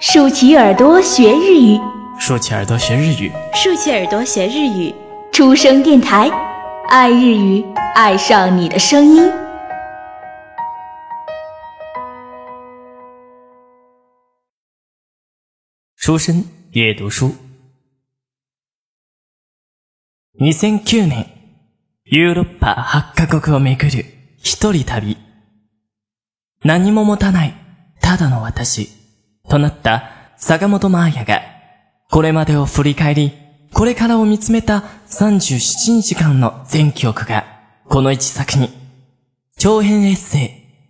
[0.00, 1.80] 竖起耳朵学日语，
[2.18, 4.94] 竖起耳朵学日语，竖起耳朵学日语。
[5.32, 6.30] 出生电台，
[6.88, 7.64] 爱日语，
[7.94, 9.30] 爱上你的声音。
[15.96, 17.34] 书生阅读书。
[20.38, 21.26] 2009年、
[22.04, 24.04] ヨーロッパ8カ国を巡る
[24.38, 25.16] 一人旅。
[26.62, 27.54] 何も持たない、
[28.00, 28.88] ただの私、
[29.51, 31.41] となった坂本真綾が、
[32.09, 33.33] これまでを振り返り、
[33.73, 37.43] これからを見つめた37日間の全記憶が、
[37.89, 38.69] この一作に、
[39.57, 40.39] 長編エッセ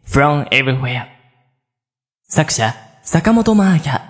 [0.06, 1.08] イ、From Everywhere。
[2.28, 4.02] 作者、坂本真綾。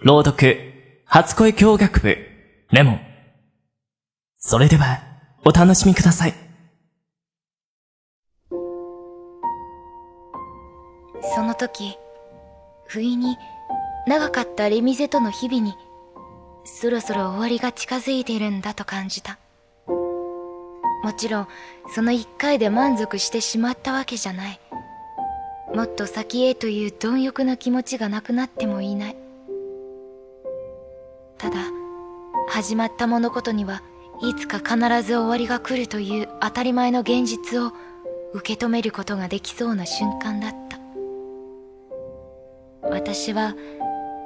[0.00, 0.56] 朗読、
[1.04, 2.16] 初恋教学部、
[2.70, 3.00] レモン。
[4.38, 5.02] それでは、
[5.44, 6.34] お楽しみください。
[11.34, 11.98] その時、
[12.86, 13.36] 不意に
[14.06, 15.74] 長かったレミゼとの日々に、
[16.64, 19.38] そろそろ終わりが近づいているんだと感じた。
[21.02, 21.48] もちろん、
[21.94, 24.60] その一回で満足してしまったわけじゃない。
[25.74, 29.16] もっと先へという貪欲な気持ちがなくなってもいない。
[31.38, 31.56] ただ、
[32.48, 33.82] 始まった物事には
[34.22, 37.72] いつか必ず終わりが来るという当たり前の現実を
[38.32, 40.78] 受け止めることができそうな瞬間だった。
[42.88, 43.54] 私は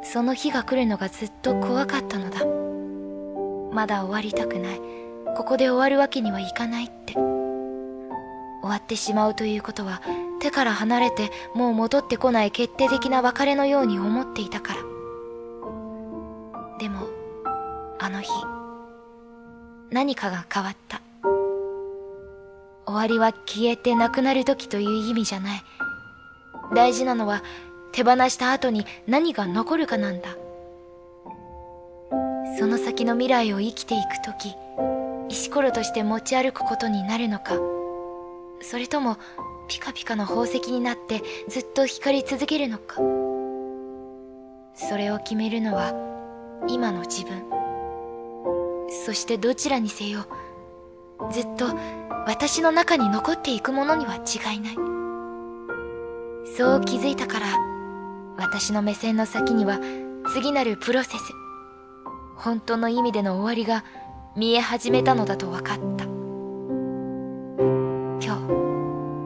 [0.02, 2.40] その日が来るのがずっと怖かったのだ。
[3.74, 4.80] まだ終わりたくない。
[5.36, 7.14] ここで終わるわけにはいかないって。
[8.62, 10.02] 終わってしまうということは
[10.40, 14.80] 手から離れてもう戻ってこない決定的な別れのように思っていたから。
[16.78, 17.08] でも、
[17.98, 18.30] あの日、
[19.90, 21.02] 何かが変わった。
[22.86, 25.62] 終わりは消えてなくなる時という意味じゃない。
[26.74, 27.42] 大事なのは
[27.92, 30.36] 手放した後に何が残るかなんだ。
[32.58, 34.54] その先の未来を生きていく時、
[35.28, 37.54] 石ころとして持ち歩くことになるのか、
[38.60, 39.16] それとも
[39.68, 42.96] ピカピカの宝石になってずっと光り続けるのか。
[44.74, 45.92] それを決めるのは
[46.68, 47.44] 今の自分。
[49.04, 50.26] そしてどちらにせよ、
[51.30, 51.66] ずっと
[52.26, 54.74] 私の中に残っていくものには違いない。
[56.56, 57.46] そう気づいたから、
[58.40, 59.78] 私の目線の先には
[60.32, 61.20] 次なるプロセス、
[62.36, 63.84] 本当の意味での終わりが
[64.34, 66.04] 見え始めたのだと分かった。
[68.16, 68.30] 今日、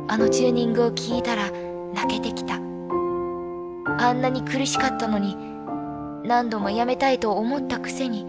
[0.08, 1.48] あのチューニングを聞いたら
[1.94, 2.56] 泣けてきた。
[2.56, 5.36] あんなに苦しかったのに、
[6.24, 8.22] 何度もやめたいと思ったくせに、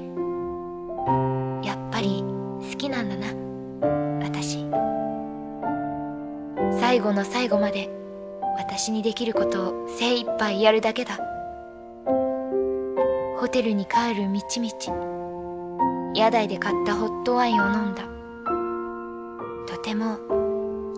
[1.66, 2.24] やっぱり
[2.62, 3.28] 好きなんだな、
[4.24, 4.68] 私。
[6.80, 7.90] 最後の最後まで
[8.78, 11.18] 私にできることを精一杯やるだけだ。
[13.40, 18.04] ホテルに帰る道々、屋台で買ったホットワインを飲んだ。
[19.66, 20.20] とても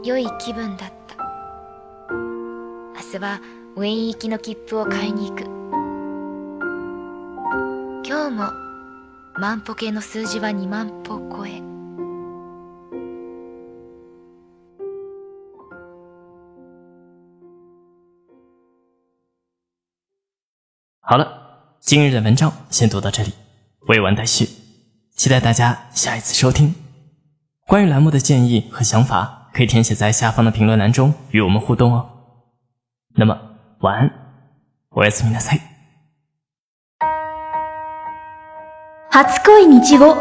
[0.04, 1.18] 良い気分だった。
[2.96, 3.42] 明日は
[3.76, 5.44] ウェイン行きの切符を買いに行く。
[8.04, 8.52] 今日も
[9.40, 11.67] 万歩計の数字は2万歩超え。
[21.07, 21.27] 好了，
[21.81, 23.33] 今日的文章先读到这里，
[23.89, 24.49] 未完待续，
[25.17, 26.75] 期待大家下一次收听。
[27.67, 32.09] 关于栏目的建议和想法，可以填写在下方的评论栏中与我们互动哦。
[33.17, 33.39] 那么
[33.81, 34.11] 晚安，
[34.91, 35.61] おやすみなさい。
[39.11, 40.17] 初恋日語、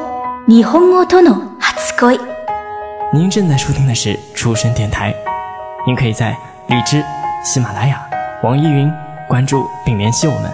[0.48, 2.20] 日本語との初恋。
[3.14, 5.14] 您正在收听的是出生电台，
[5.86, 6.36] 您可以在
[6.68, 7.04] 荔枝、
[7.44, 8.02] 喜马拉雅、
[8.44, 8.92] 网易云
[9.28, 10.52] 关注并联系我们，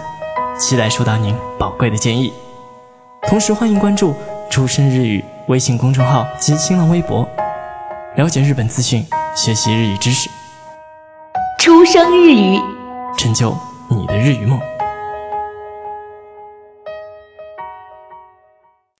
[0.63, 2.31] 期待收到您宝贵的建议。
[3.27, 4.15] 同时欢迎关注
[4.49, 7.27] “出生日语”微信公众号及新浪微博，
[8.15, 10.29] 了解日本资讯，学习日语知识，
[11.59, 12.57] 出生日语。
[13.17, 13.53] 成就
[13.89, 14.57] 你的日语梦。